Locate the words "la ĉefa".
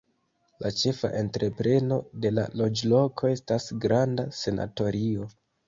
0.61-1.11